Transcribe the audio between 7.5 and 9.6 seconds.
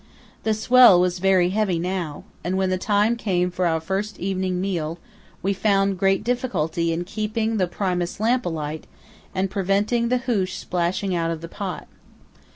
the Primus lamp alight and